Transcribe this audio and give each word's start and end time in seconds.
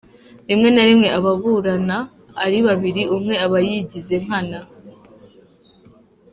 Rimwe 0.49 0.69
na 0.75 0.83
rimwe 0.89 1.07
ababurana 1.17 1.97
ari 2.45 2.57
babiri 2.67 3.01
umwe 3.15 3.35
aba 3.45 3.57
yigiza 3.67 4.15
nkana. 4.23 4.59